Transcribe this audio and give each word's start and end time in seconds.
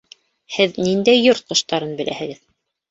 Һеҙ 0.55 0.79
ниндәй 0.87 1.23
йорт 1.27 1.47
ҡоштарын 1.53 1.97
беләһегеҙ? 2.03 2.47